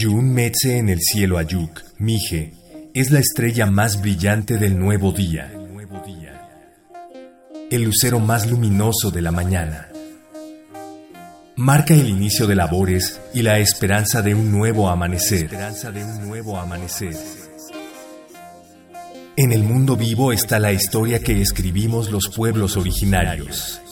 [0.00, 2.54] Yun Metze en el cielo Ayuk, Mije,
[2.94, 5.52] es la estrella más brillante del nuevo día,
[7.70, 9.88] el lucero más luminoso de la mañana.
[11.56, 15.50] Marca el inicio de labores y la esperanza de un nuevo amanecer.
[19.36, 23.82] En el mundo vivo está la historia que escribimos los pueblos originarios.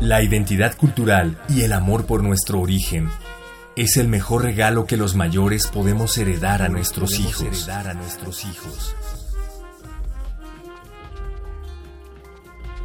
[0.00, 3.10] La identidad cultural y el amor por nuestro origen
[3.76, 7.68] es el mejor regalo que los mayores podemos heredar a nuestros hijos.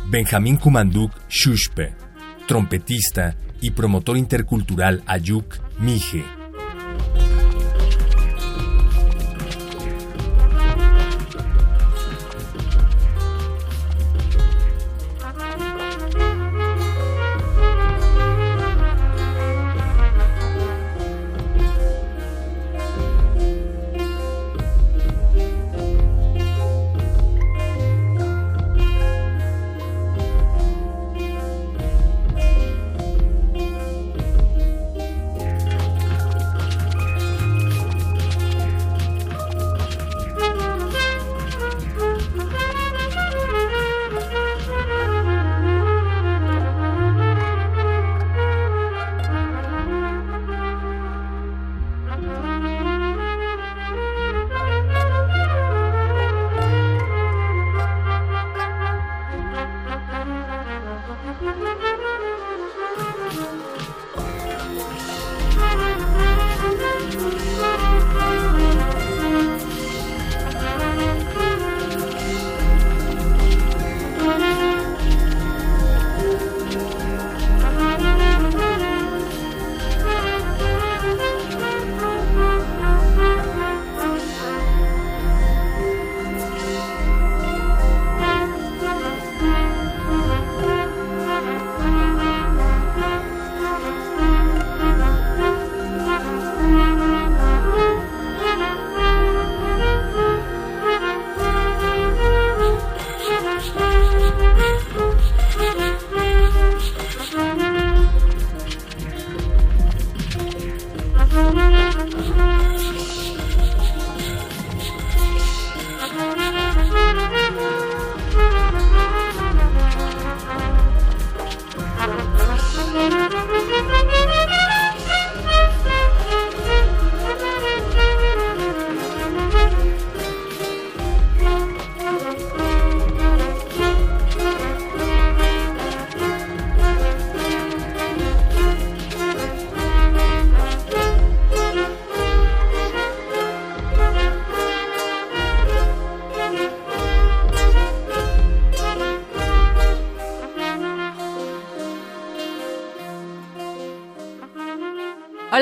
[0.07, 1.95] Benjamín Kumanduk Shushpe,
[2.47, 6.25] trompetista y promotor intercultural Ayuk Mije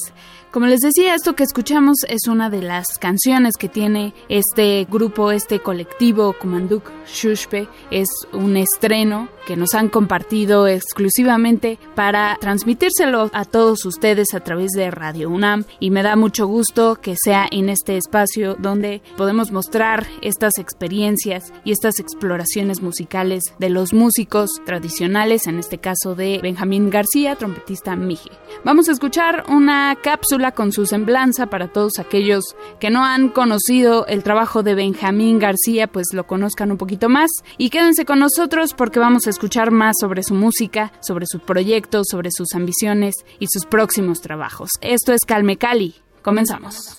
[0.51, 5.31] Como les decía, esto que escuchamos es una de las canciones que tiene este grupo,
[5.31, 7.67] este colectivo Kumanduk Shushpe.
[7.91, 12.37] Es un estreno que nos han compartido exclusivamente para
[12.97, 17.15] transmitírselo a todos ustedes a través de Radio UNAM y me da mucho gusto que
[17.21, 23.93] sea en este espacio donde podemos mostrar estas experiencias y estas exploraciones musicales de los
[23.93, 28.31] músicos tradicionales, en este caso de Benjamín García, trompetista Mije.
[28.63, 34.05] Vamos a escuchar una cápsula con su semblanza para todos aquellos que no han conocido
[34.07, 37.29] el trabajo de Benjamín García, pues lo conozcan un poquito más.
[37.57, 42.07] Y quédense con nosotros porque vamos a escuchar más sobre su música, sobre sus proyectos,
[42.09, 42.86] sobre sus ambiciones
[43.39, 44.69] y sus próximos trabajos.
[44.81, 45.95] Esto es Calme Cali.
[46.21, 46.97] Comenzamos.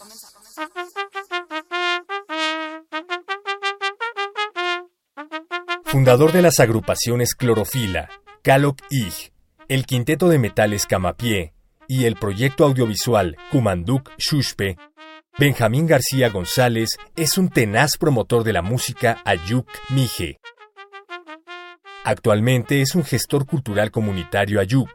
[5.85, 8.11] Fundador de las agrupaciones Clorofila,
[8.43, 9.33] Caloc Ig,
[9.69, 11.55] el Quinteto de Metales Camapié
[11.89, 14.77] y el proyecto audiovisual Kumanduk Shushpe,
[15.39, 20.41] Benjamín García González es un tenaz promotor de la música Ayuk Mije.
[22.03, 24.91] Actualmente es un gestor cultural comunitario Ayuk,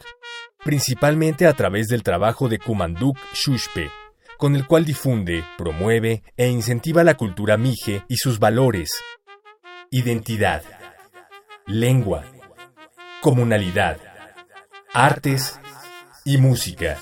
[0.63, 3.89] principalmente a través del trabajo de Kumanduk Shushpe,
[4.37, 8.91] con el cual difunde, promueve e incentiva la cultura Mije y sus valores,
[9.91, 10.63] identidad,
[11.65, 12.23] lengua,
[13.21, 13.97] comunalidad,
[14.93, 15.59] artes.
[16.25, 16.97] Y música.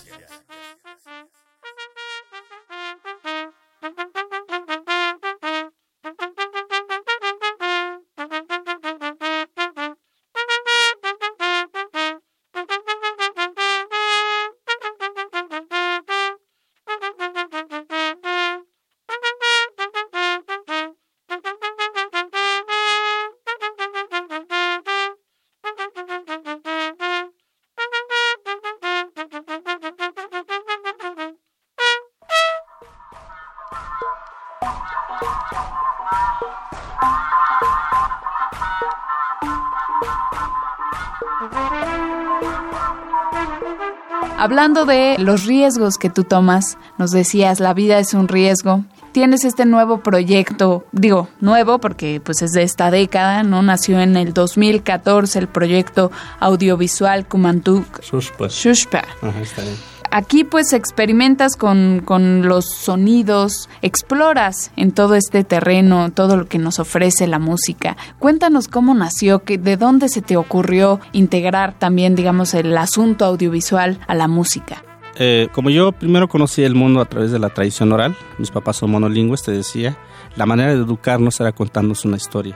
[44.42, 48.84] Hablando de los riesgos que tú tomas, nos decías, la vida es un riesgo.
[49.12, 53.62] Tienes este nuevo proyecto, digo, nuevo porque pues es de esta década, ¿no?
[53.62, 56.10] Nació en el 2014 el proyecto
[56.40, 59.04] audiovisual Kumantuk Shushpa.
[59.22, 66.12] Ajá, está bien aquí pues experimentas con, con, los sonidos, exploras en todo este terreno,
[66.12, 67.98] todo lo que nos ofrece la música.
[68.20, 74.00] Cuéntanos cómo nació, que, de dónde se te ocurrió integrar también, digamos, el asunto audiovisual
[74.08, 74.84] a la música.
[75.18, 78.78] Eh, como yo primero conocí el mundo a través de la tradición oral, mis papás
[78.78, 79.98] son monolingües, te decía,
[80.36, 82.56] la manera de educarnos era contándonos una historia,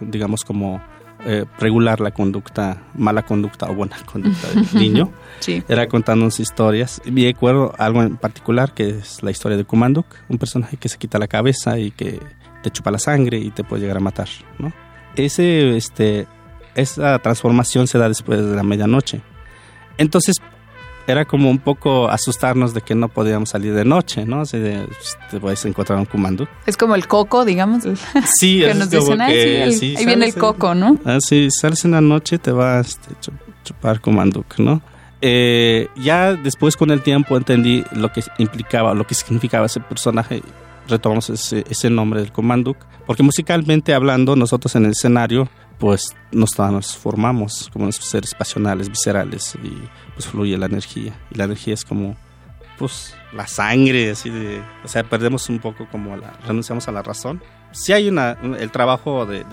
[0.00, 0.80] digamos como
[1.24, 5.12] eh, regular la conducta, mala conducta o buena conducta del niño.
[5.68, 7.00] Era contándonos historias.
[7.04, 10.88] Y me acuerdo algo en particular que es la historia de Kumanduk, un personaje que
[10.88, 12.20] se quita la cabeza y que
[12.62, 14.28] te chupa la sangre y te puede llegar a matar,
[14.58, 14.72] ¿no?
[15.16, 16.26] Ese, este,
[16.74, 19.20] esa transformación se da después de la medianoche.
[19.96, 20.36] Entonces,
[21.08, 24.42] era como un poco asustarnos de que no podíamos salir de noche, ¿no?
[24.42, 26.46] O sea, pues, te puedes encontrar un comando.
[26.66, 27.84] Es como el coco, digamos.
[28.38, 30.98] Sí, que nos dicen, ahí viene el coco, ¿no?
[31.06, 34.82] Ah, sí, sales en la noche te vas a chupar comando, ¿no?
[35.22, 40.42] Eh, ya después con el tiempo entendí lo que implicaba, lo que significaba ese personaje
[40.88, 42.76] retomamos ese, ese nombre del Comanduk,
[43.06, 45.48] porque musicalmente hablando, nosotros en el escenario
[45.78, 49.72] pues nos transformamos como seres pasionales, viscerales y
[50.14, 51.18] pues fluye la energía.
[51.30, 52.16] Y la energía es como
[52.78, 57.02] pues la sangre, así de, o sea, perdemos un poco como la, renunciamos a la
[57.02, 57.42] razón.
[57.72, 59.44] Si hay una, el trabajo de,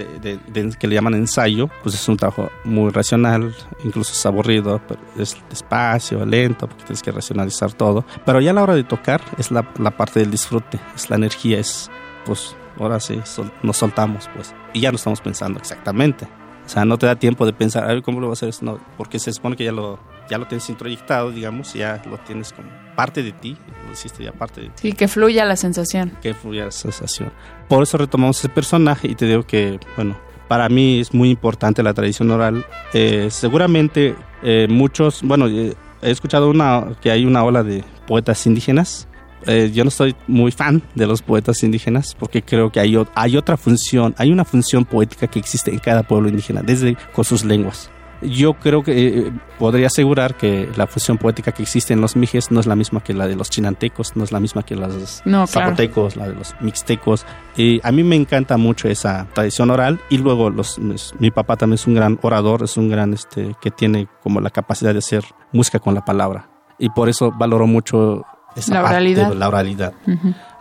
[0.79, 3.53] que le llaman ensayo, pues es un trabajo muy racional,
[3.83, 8.05] incluso es aburrido, pero es despacio, lento, porque tienes que racionalizar todo.
[8.25, 11.17] Pero ya a la hora de tocar es la, la parte del disfrute, es la
[11.17, 11.91] energía, es
[12.25, 13.21] pues ahora sí,
[13.63, 14.53] nos soltamos, pues.
[14.73, 16.27] Y ya no estamos pensando exactamente.
[16.65, 18.51] O sea, no te da tiempo de pensar, a ver cómo lo voy a hacer
[18.61, 22.53] no, porque se supone que ya lo, ya lo tienes introyectado, digamos, ya lo tienes
[22.53, 24.73] como parte de ti, lo hiciste ya parte de ti.
[24.75, 26.11] Sí, que fluya la sensación.
[26.21, 27.31] Que fluya la sensación.
[27.67, 30.17] Por eso retomamos ese personaje y te digo que, bueno,
[30.47, 32.65] para mí es muy importante la tradición oral.
[32.93, 38.45] Eh, seguramente eh, muchos, bueno, eh, he escuchado una, que hay una ola de poetas
[38.47, 39.07] indígenas
[39.47, 43.37] eh, yo no soy muy fan de los poetas indígenas porque creo que hay, hay
[43.37, 47.43] otra función, hay una función poética que existe en cada pueblo indígena, desde con sus
[47.43, 47.91] lenguas.
[48.21, 52.49] Yo creo que eh, podría asegurar que la función poética que existe en los mijes
[52.49, 55.21] no es la misma que la de los chinantecos, no es la misma que los
[55.47, 57.25] zapotecos, la de los mixtecos.
[57.57, 60.79] Y a mí me encanta mucho esa tradición oral y luego los,
[61.19, 64.49] mi papá también es un gran orador, es un gran este que tiene como la
[64.49, 68.25] capacidad de hacer música con la palabra y por eso valoro mucho
[68.67, 69.33] la oralidad.
[69.33, 69.93] la oralidad.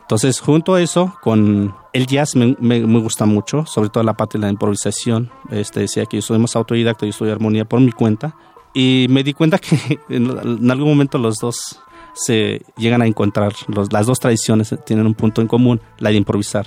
[0.03, 4.37] Entonces, junto a eso, con el jazz me, me, gusta mucho, sobre todo la parte
[4.37, 5.31] de la improvisación.
[5.51, 8.37] Este, decía que yo soy más autodidacta, yo estudio armonía por mi cuenta.
[8.75, 11.81] Y me di cuenta que en, algún momento los dos
[12.15, 16.17] se llegan a encontrar, los, las dos tradiciones tienen un punto en común, la de
[16.17, 16.67] improvisar.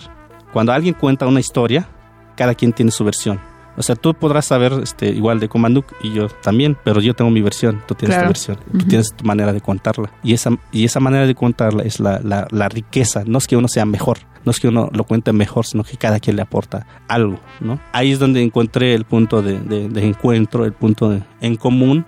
[0.52, 1.88] Cuando alguien cuenta una historia,
[2.36, 3.40] cada quien tiene su versión.
[3.78, 7.30] O sea, tú podrás saber este, igual de Kumanduk y yo también, pero yo tengo
[7.30, 10.12] mi versión, tú tienes tu versión, tú tienes tu manera de contarla.
[10.24, 13.68] Y esa, y esa manera de contarla es la, la, riqueza, no es que uno
[13.68, 16.88] sea mejor, no es que uno lo cuente mejor, sino que cada quien le aporta
[17.08, 17.80] algo, ¿no?
[17.92, 22.06] Ahí es donde encontré el punto de, de, encuentro, el punto en común.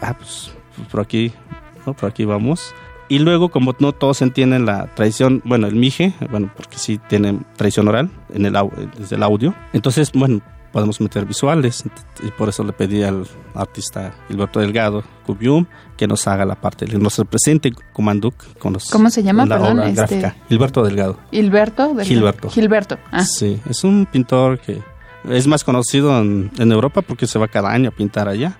[0.00, 1.32] Ah, pues, pues, por aquí,
[1.86, 1.94] ¿no?
[1.94, 2.74] Por aquí vamos.
[3.08, 7.38] Y luego, como no todos entienden la tradición, bueno, el mije, bueno, porque sí tiene
[7.56, 8.56] tradición oral en el,
[8.98, 9.54] desde el audio.
[9.72, 10.40] Entonces, bueno,
[10.72, 11.84] podemos meter visuales
[12.22, 16.86] y por eso le pedí al artista Gilberto Delgado, Cubium, que nos haga la parte,
[16.98, 19.46] nos represente Comanduk con los, ¿Cómo se llama?
[19.46, 20.36] Perdón, obra este gráfica.
[20.48, 21.18] Gilberto Delgado.
[21.30, 22.04] Gilberto Delgado.
[22.04, 22.50] Gilberto.
[22.50, 22.98] Gilberto.
[23.10, 23.24] Ah.
[23.24, 24.82] Sí, es un pintor que
[25.28, 28.58] es más conocido en, en Europa porque se va cada año a pintar allá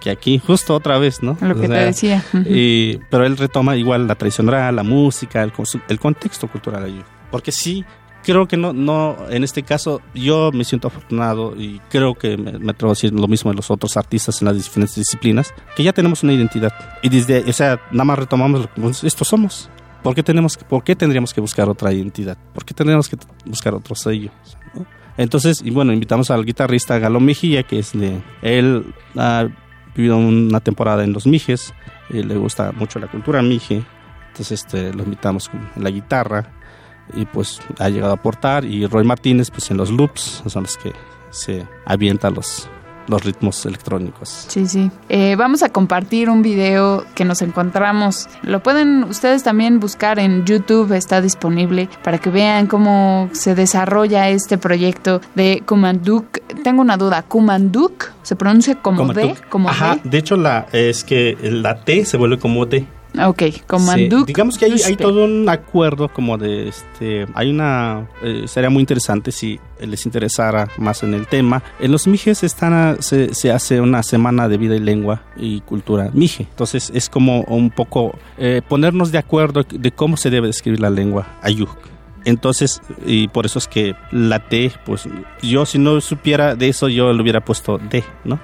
[0.00, 1.36] que, aquí, justo otra vez, ¿no?
[1.40, 2.24] Lo que te decía.
[2.46, 5.52] y, pero él retoma igual la tradición oral, la música, el,
[5.88, 7.02] el contexto cultural allí.
[7.30, 7.84] Porque sí,
[8.22, 12.58] creo que no, no, en este caso yo me siento afortunado y creo que me,
[12.58, 15.82] me atrevo a decir lo mismo de los otros artistas en las diferentes disciplinas, que
[15.82, 16.72] ya tenemos una identidad.
[17.02, 19.70] Y desde, o sea, nada más retomamos lo que esto somos.
[20.02, 22.36] ¿Por qué, tenemos, ¿Por qué tendríamos que buscar otra identidad?
[22.52, 24.30] ¿Por qué tendríamos que buscar otro sello?
[25.16, 29.46] Entonces, y bueno, invitamos al guitarrista Galo Mejía, que es de él ha
[29.94, 31.72] vivido una temporada en los Mijes,
[32.10, 33.84] y le gusta mucho la cultura Mije,
[34.28, 36.61] entonces este, lo invitamos con la guitarra
[37.14, 40.76] y pues ha llegado a aportar y Roy Martínez pues en los loops son los
[40.76, 40.92] que
[41.30, 42.68] se avienta los
[43.08, 44.46] los ritmos electrónicos.
[44.48, 44.90] Sí, sí.
[45.08, 48.28] Eh, vamos a compartir un video que nos encontramos.
[48.42, 54.28] Lo pueden ustedes también buscar en YouTube, está disponible para que vean cómo se desarrolla
[54.28, 56.38] este proyecto de Kumanduk.
[56.62, 59.34] Tengo una duda, ¿Kumanduk se pronuncia como D?
[59.48, 62.86] Como Ajá, de hecho la, es que la T se vuelve como D.
[63.20, 64.26] Ok, Comanduk.
[64.26, 68.80] Digamos que hay, hay, todo un acuerdo como de este, hay una, eh, sería muy
[68.80, 71.62] interesante si les interesara más en el tema.
[71.78, 76.10] En los Mijes están se, se, hace una semana de vida y lengua y cultura
[76.14, 76.46] Mije.
[76.48, 80.90] Entonces es como un poco eh, ponernos de acuerdo de cómo se debe escribir la
[80.90, 81.76] lengua Ayuk.
[82.24, 85.08] Entonces, y por eso es que la T, pues
[85.42, 88.40] yo si no supiera de eso, yo le hubiera puesto D, ¿no?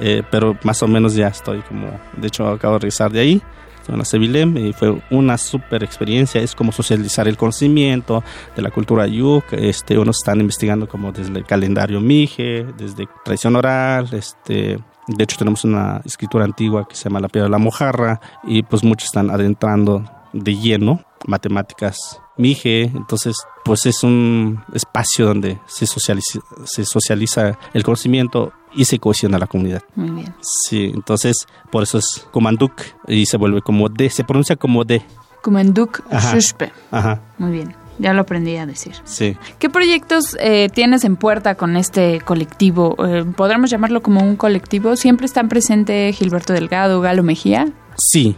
[0.00, 3.42] Eh, pero más o menos ya estoy como, de hecho acabo de regresar de ahí
[3.88, 6.40] en la Sevilem fue una super experiencia.
[6.40, 8.22] Es como socializar el conocimiento
[8.54, 9.44] de la cultura yuk.
[9.52, 15.36] Este, unos están investigando como desde el calendario Mije, desde tradición oral, este, de hecho
[15.36, 19.06] tenemos una escritura antigua que se llama la piedra de la mojarra y pues muchos
[19.06, 26.84] están adentrando de lleno matemáticas Mije, entonces pues es un espacio donde se socializa, se
[26.84, 29.82] socializa el conocimiento y se cohesiona la comunidad.
[29.94, 30.34] Muy bien.
[30.40, 32.72] Sí, entonces por eso es Comanduk
[33.06, 35.02] y se vuelve como D, se pronuncia como D.
[35.42, 36.72] Comanduk Shushpe.
[36.90, 37.20] Ajá.
[37.38, 37.76] Muy bien.
[37.98, 38.94] Ya lo aprendí a decir.
[39.04, 39.36] Sí.
[39.58, 42.96] ¿Qué proyectos eh, tienes en puerta con este colectivo?
[43.06, 44.96] Eh, ¿Podríamos llamarlo como un colectivo?
[44.96, 47.68] ¿Siempre están presentes Gilberto Delgado, Galo Mejía?
[47.96, 48.36] Sí,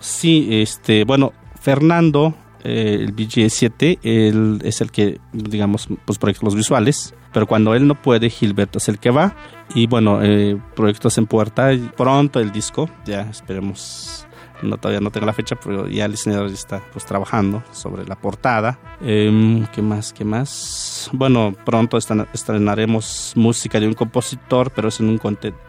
[0.00, 2.34] sí, este, bueno, Fernando,
[2.66, 7.86] eh, el BG7, él es el que, digamos, pues proyectos los visuales, pero cuando él
[7.86, 9.36] no puede, Gilberto es el que va.
[9.74, 14.25] Y bueno, eh, proyectos en puerta, pronto el disco, ya esperemos
[14.62, 18.16] no todavía no tengo la fecha, pero ya el diseñador está pues trabajando sobre la
[18.16, 18.78] portada.
[19.00, 20.12] Em, ¿Qué más?
[20.12, 21.10] ¿Qué más?
[21.12, 25.20] Bueno, pronto estrenaremos música de un compositor, pero es en un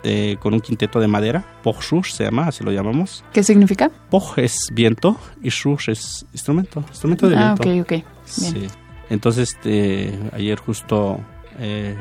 [0.04, 1.44] eh, con un quinteto de madera.
[1.64, 3.24] Pochshush se llama, así lo llamamos.
[3.34, 3.92] ¿Qué significa?
[4.10, 7.86] Poch es viento y shush es instrumento, instrumento de ah, viento.
[7.86, 8.06] ok, ok.
[8.26, 8.68] Sí.
[9.10, 11.20] Entonces, este, ayer justo
[11.60, 11.96] eh,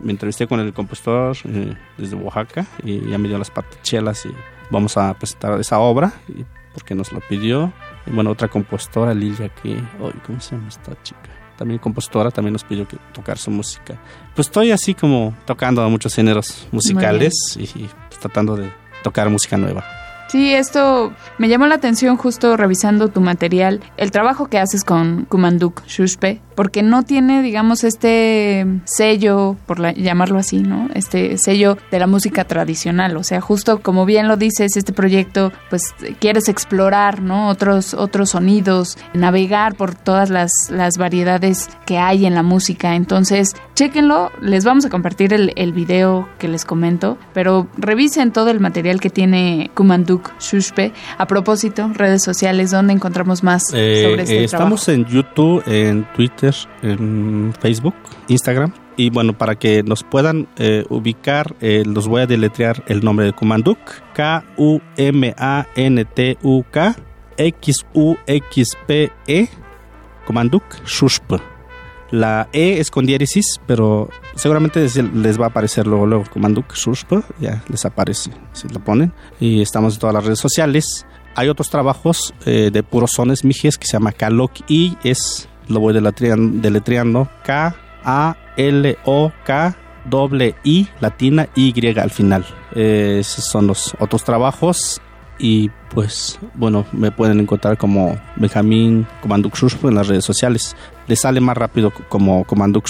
[0.00, 4.30] me entrevisté con el compositor eh, desde Oaxaca y ya me dio las partichelas y
[4.70, 6.12] vamos a presentar esa obra
[6.72, 7.72] porque nos lo pidió.
[8.06, 9.82] Y bueno, otra compositora, Lilia, que,
[10.26, 11.30] ¿cómo se llama esta chica?
[11.56, 14.00] También compositora, también nos pidió que tocar su música.
[14.34, 17.90] Pues estoy así como tocando a muchos géneros musicales y, y
[18.20, 18.70] tratando de
[19.02, 20.03] tocar música nueva.
[20.34, 25.26] Sí, esto me llamó la atención justo revisando tu material, el trabajo que haces con
[25.26, 30.88] Kumanduk Shushpe, porque no tiene, digamos, este sello, por llamarlo así, ¿no?
[30.94, 33.16] Este sello de la música tradicional.
[33.16, 37.48] O sea, justo como bien lo dices, este proyecto, pues quieres explorar, ¿no?
[37.48, 42.96] Otros, otros sonidos, navegar por todas las, las variedades que hay en la música.
[42.96, 48.50] Entonces, chéquenlo, les vamos a compartir el, el video que les comento, pero revisen todo
[48.50, 50.92] el material que tiene Kumanduk Shushpe.
[51.18, 56.06] A propósito, redes sociales, ¿dónde encontramos más eh, sobre este eh, Estamos en YouTube, en
[56.14, 57.94] Twitter, en Facebook,
[58.28, 58.72] Instagram.
[58.96, 63.26] Y bueno, para que nos puedan eh, ubicar, eh, los voy a deletrear el nombre
[63.26, 63.78] de Kumanduk.
[64.14, 64.86] K-U-M-A-N-T-U-K
[67.36, 69.48] X-U-X-P-E
[70.26, 71.53] Kumanduk Shushp.
[72.14, 76.24] La E es con diéresis, pero seguramente les va a aparecer luego, luego
[76.72, 79.12] Shushpa, ya les aparece si lo ponen.
[79.40, 81.04] Y estamos en todas las redes sociales.
[81.34, 85.80] Hay otros trabajos eh, de puros sones mijes que se llama Kalok y es, lo
[85.80, 87.76] voy deletreando, K-A-L-O-K
[90.04, 92.46] doble I latina Y al final.
[92.76, 95.02] Eh, esos son los otros trabajos
[95.38, 100.76] y pues bueno, me pueden encontrar como Benjamín Comanduk en las redes sociales.
[101.06, 102.86] Le sale más rápido como Comanduk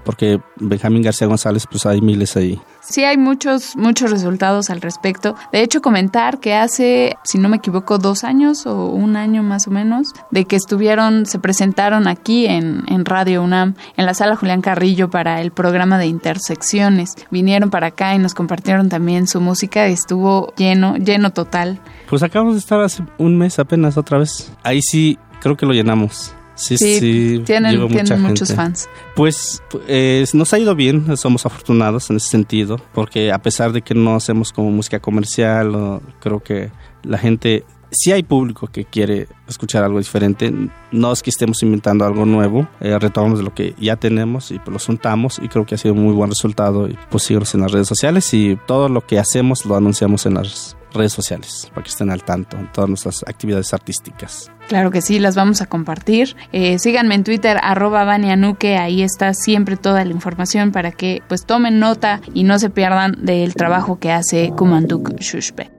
[0.00, 2.60] porque Benjamín García González, pues hay miles ahí.
[2.80, 5.34] Sí, hay muchos, muchos resultados al respecto.
[5.52, 9.66] De hecho, comentar que hace, si no me equivoco, dos años o un año más
[9.66, 14.36] o menos, de que estuvieron, se presentaron aquí en, en Radio UNAM, en la sala
[14.36, 17.14] Julián Carrillo para el programa de intersecciones.
[17.30, 19.86] Vinieron para acá y nos compartieron también su música.
[19.86, 21.80] Estuvo lleno, lleno total.
[22.08, 24.52] Pues acabamos de estar hace un mes apenas otra vez.
[24.62, 26.34] Ahí sí, creo que lo llenamos.
[26.54, 28.88] Sí, sí, tienen, muchos fans.
[29.16, 29.62] Pues
[30.32, 34.14] nos ha ido bien, somos afortunados en ese sentido, porque a pesar de que no
[34.14, 36.70] hacemos como música comercial, creo que
[37.02, 40.52] la gente, si hay público que quiere escuchar algo diferente,
[40.92, 44.78] no es que estemos inventando algo nuevo, eh, retomamos lo que ya tenemos y lo
[44.78, 47.88] juntamos y creo que ha sido un muy buen resultado y pues en las redes
[47.88, 52.10] sociales y todo lo que hacemos lo anunciamos en las redes sociales para que estén
[52.10, 54.50] al tanto en todas nuestras actividades artísticas.
[54.68, 56.36] Claro que sí, las vamos a compartir.
[56.52, 61.44] Eh, síganme en Twitter, arroba Banianuque, ahí está siempre toda la información para que pues
[61.44, 65.70] tomen nota y no se pierdan del trabajo que hace Kumanduk Shushpe.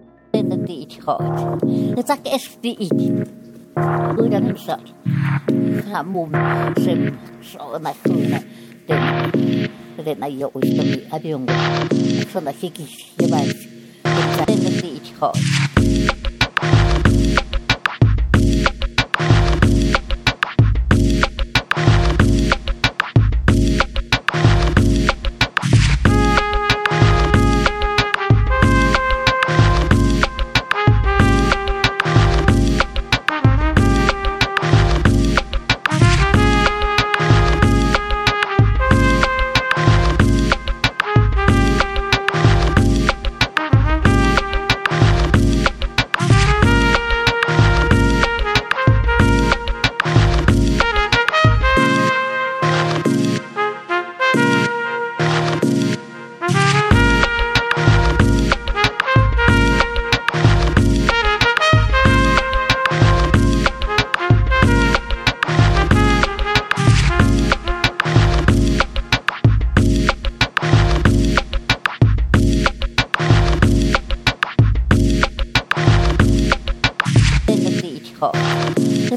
[14.65, 15.31] 这是一条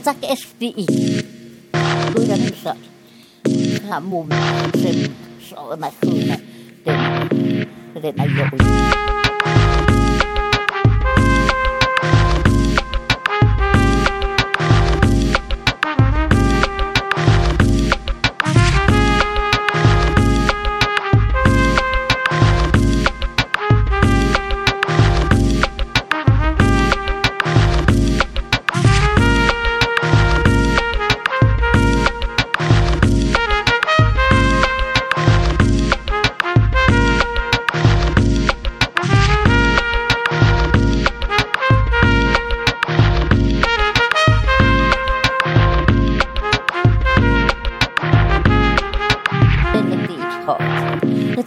[0.09, 0.89] Zack SDI.
[1.77, 2.73] Aku dah bisa
[3.85, 4.25] sambung
[4.73, 6.41] dengan seorang aku nak
[6.81, 7.29] tengok.
[7.93, 9.28] Tak.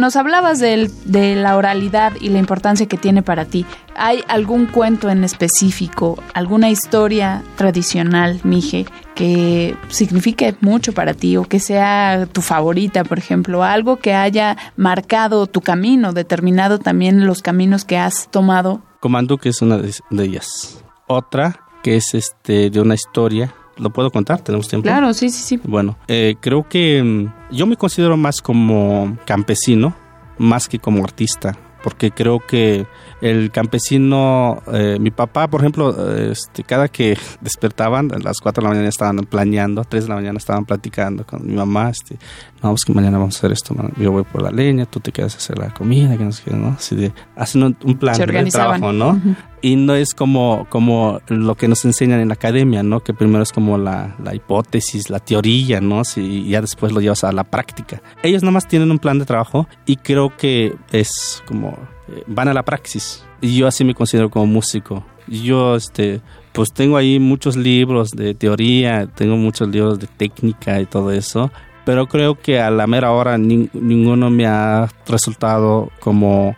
[0.00, 3.66] Nos hablabas de la oralidad y la importancia que tiene para ti.
[3.94, 11.44] ¿Hay algún cuento en específico, alguna historia tradicional, Mije, que signifique mucho para ti o
[11.44, 17.42] que sea tu favorita, por ejemplo, algo que haya marcado tu camino, determinado también los
[17.42, 18.80] caminos que has tomado?
[19.00, 20.82] Comando, que es una de ellas.
[21.08, 24.42] Otra, que es este de una historia ¿Lo puedo contar?
[24.42, 24.84] ¿Tenemos tiempo?
[24.84, 25.60] Claro, sí, sí, sí.
[25.64, 29.94] Bueno, eh, creo que mm, yo me considero más como campesino,
[30.38, 32.86] más que como artista, porque creo que
[33.20, 38.64] el campesino, eh, mi papá, por ejemplo, este, cada que despertaban, a las 4 de
[38.64, 42.18] la mañana estaban planeando, a 3 de la mañana estaban platicando con mi mamá, este,
[42.62, 45.12] no, pues que mañana vamos a hacer esto, yo voy por la leña, tú te
[45.12, 46.68] quedas a hacer la comida, que no sé qué, ¿no?
[46.68, 49.20] Así de, hacen un, plan de trabajo, ¿no?
[49.62, 53.00] y no es como, como lo que nos enseñan en la academia, ¿no?
[53.00, 56.02] Que primero es como la, la hipótesis, la teoría, ¿no?
[56.16, 58.02] y ya después lo llevas a la práctica.
[58.22, 62.54] Ellos nomás tienen un plan de trabajo y creo que es como eh, van a
[62.54, 63.24] la praxis.
[63.40, 65.04] Y yo así me considero como músico.
[65.26, 66.20] Yo, este,
[66.52, 71.50] pues tengo ahí muchos libros de teoría, tengo muchos libros de técnica y todo eso,
[71.90, 76.54] pero creo que a la mera hora ninguno me ha resultado como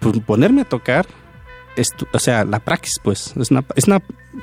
[0.00, 1.06] pues, ponerme a tocar
[2.10, 3.84] o sea, la praxis, pues, es, una, es,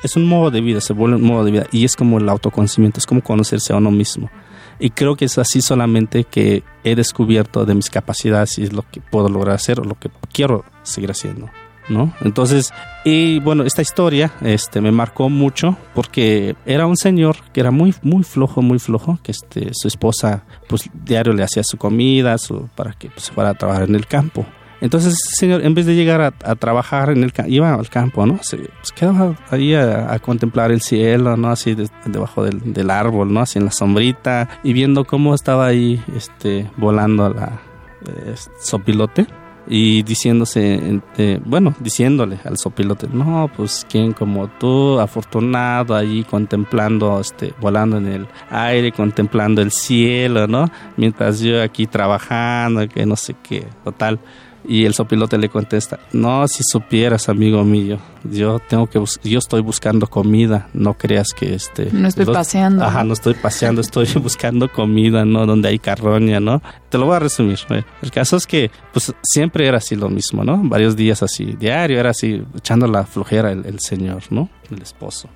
[0.04, 2.28] es un modo de vida, se vuelve un modo de vida y es como el
[2.28, 4.30] autoconocimiento, es como conocerse a uno mismo.
[4.78, 8.84] Y creo que es así solamente que he descubierto de mis capacidades y es lo
[8.88, 11.50] que puedo lograr hacer o lo que quiero seguir haciendo.
[11.88, 12.14] ¿No?
[12.22, 12.72] Entonces,
[13.04, 17.94] y bueno, esta historia este, me marcó mucho porque era un señor que era muy,
[18.00, 22.68] muy flojo, muy flojo, que este, su esposa, pues diario le hacía su comida su,
[22.74, 24.46] para que pues, fuera a trabajar en el campo.
[24.80, 28.38] Entonces, señor, en vez de llegar a, trabajar en el iba al campo, ¿no?
[28.42, 31.48] Se pues, quedaba ahí a, contemplar el cielo, ¿no?
[31.48, 33.40] Así debajo del, árbol, ¿no?
[33.40, 37.60] Así en la sombrita y viendo cómo estaba ahí, este, volando la
[38.06, 39.26] eh, sopilote
[39.66, 47.18] y diciéndose, eh, bueno, diciéndole al sopilote, no, pues quién como tú, afortunado ahí contemplando,
[47.20, 50.70] este, volando en el aire, contemplando el cielo, ¿no?
[50.96, 54.20] Mientras yo aquí trabajando, que no sé qué, total.
[54.66, 59.60] Y el sopilote le contesta, no, si supieras, amigo mío, yo tengo que yo estoy
[59.60, 61.90] buscando comida, no creas que este...
[61.92, 62.82] No estoy paseando.
[62.82, 65.44] Ajá, no estoy paseando, estoy buscando comida, ¿no?
[65.44, 66.62] Donde hay carroña, ¿no?
[66.88, 67.58] Te lo voy a resumir.
[68.00, 70.58] El caso es que, pues, siempre era así lo mismo, ¿no?
[70.64, 74.48] Varios días así, diario, era así, echando la flojera el, el señor, ¿no?
[74.70, 75.28] El esposo.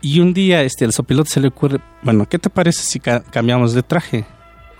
[0.00, 3.72] Y un día, este, el sopilote se le ocurre, bueno, ¿qué te parece si cambiamos
[3.72, 4.24] de traje?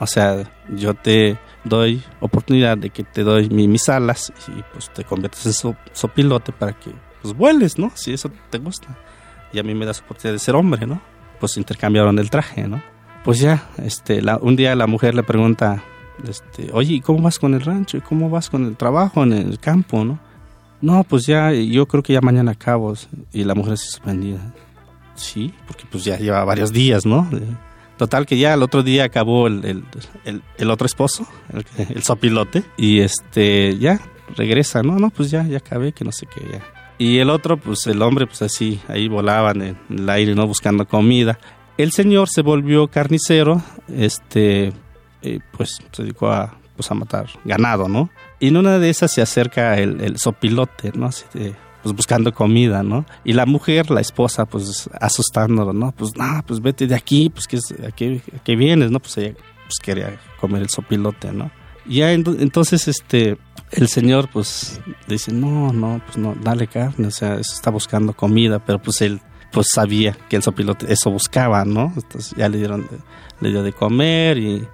[0.01, 5.05] O sea, yo te doy oportunidad de que te doy mis alas y pues te
[5.05, 7.93] conviertes en sopilote para que pues vueles, ¿no?
[7.95, 8.99] Si eso te gusta.
[9.53, 11.01] Y a mí me das oportunidad de ser hombre, ¿no?
[11.39, 12.83] Pues intercambiaron el traje, ¿no?
[13.25, 15.85] Pues ya, este, un día la mujer le pregunta,
[16.29, 17.97] este, oye, ¿y cómo vas con el rancho?
[17.97, 20.19] ¿Y cómo vas con el trabajo en el campo, no?
[20.81, 22.95] No, pues ya, yo creo que ya mañana acabo.
[23.33, 24.41] Y la mujer se suspendida.
[25.15, 27.29] Sí, porque pues ya lleva varios días, ¿no?
[27.97, 29.85] Total que ya el otro día acabó el,
[30.69, 31.27] otro esposo,
[31.89, 34.01] el, sopilote, y este ya
[34.37, 36.63] regresa, no, no, pues ya, ya acabé, que no sé qué, ya.
[36.99, 40.47] Y el otro, pues el hombre, pues así, ahí volaban en el aire, ¿no?
[40.47, 41.39] Buscando comida.
[41.77, 44.73] El señor se volvió carnicero, este,
[45.57, 48.11] pues se dedicó a, pues, a matar ganado, ¿no?
[48.41, 51.07] Y en una de esas se acerca el, el sopilote, ¿no?
[51.07, 53.05] Así de, pues buscando comida, ¿no?
[53.25, 55.93] Y la mujer, la esposa, pues asustándolo, ¿no?
[55.93, 59.01] Pues no, pues vete de aquí, pues que aquí, aquí vienes, ¿no?
[59.01, 61.51] Pues ella pues quería comer el sopilote, ¿no?
[61.87, 63.39] Ya entonces este
[63.73, 68.61] el señor pues dice, "No, no, pues no, dale carne, o sea, está buscando comida",
[68.65, 71.93] pero pues él pues sabía que el sopilote eso buscaba, ¿no?
[71.97, 72.89] Entonces ya le dieron
[73.41, 74.67] le dio de comer y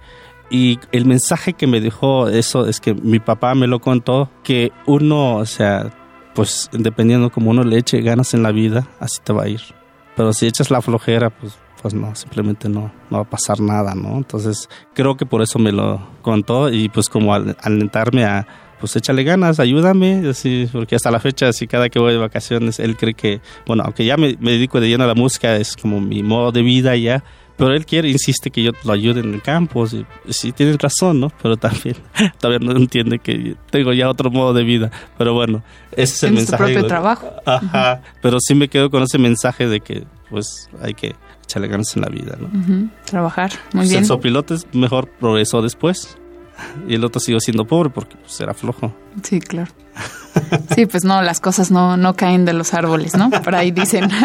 [0.50, 4.72] y el mensaje que me dejó eso es que mi papá me lo contó que
[4.86, 5.90] uno, o sea,
[6.38, 9.60] pues dependiendo como uno le eche ganas en la vida, así te va a ir.
[10.14, 13.96] Pero si echas la flojera, pues, pues no, simplemente no, no va a pasar nada,
[13.96, 14.18] ¿no?
[14.18, 18.46] Entonces creo que por eso me lo contó y pues como al, alentarme a,
[18.78, 22.78] pues échale ganas, ayúdame, así, porque hasta la fecha, así cada que voy de vacaciones,
[22.78, 25.76] él cree que, bueno, aunque ya me, me dedico de lleno a la música, es
[25.76, 27.24] como mi modo de vida ya,
[27.58, 29.84] pero él quiere, insiste que yo lo ayude en el campo.
[29.88, 31.32] Sí, sí tiene razón, ¿no?
[31.42, 31.96] Pero también
[32.40, 34.92] todavía no entiende que tengo ya otro modo de vida.
[35.18, 36.62] Pero bueno, ese es el mensaje.
[36.62, 37.32] tu propio trabajo.
[37.44, 38.00] Ajá.
[38.22, 42.02] Pero sí me quedo con ese mensaje de que, pues, hay que echarle ganas en
[42.02, 42.48] la vida, ¿no?
[43.04, 44.02] Trabajar, muy pues bien.
[44.02, 46.16] El sopilote mejor progresó después.
[46.86, 48.92] Y el otro siguió siendo pobre porque pues, era flojo.
[49.22, 49.72] Sí, claro.
[50.74, 53.30] Sí, pues no, las cosas no, no caen de los árboles, ¿no?
[53.30, 54.10] Por ahí dicen.